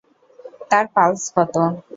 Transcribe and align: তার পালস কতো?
তার 0.69 0.85
পালস 0.95 1.23
কতো? 1.35 1.63